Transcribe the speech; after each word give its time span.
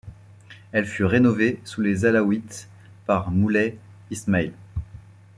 Elle 0.71 0.87
fut 0.87 1.05
rénovée 1.05 1.61
sous 1.63 1.81
les 1.81 2.05
Alaouites 2.05 2.67
par 3.05 3.29
Moulay 3.29 3.77
Ismaïl. 4.09 4.51